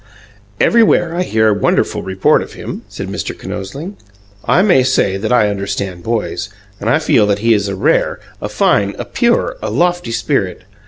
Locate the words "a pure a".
8.97-9.69